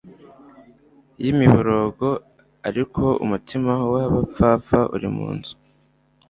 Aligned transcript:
y 1.23 1.25
imiborogo 1.31 2.09
ariko 2.67 3.03
umutima 3.25 3.73
w 3.91 3.95
abapfapfa 4.05 4.79
uri 4.95 5.07
mu 5.15 5.27
nzu 5.35 5.53